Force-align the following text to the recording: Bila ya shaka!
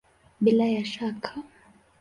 Bila 0.43 0.65
ya 0.75 0.83
shaka! 0.93 1.31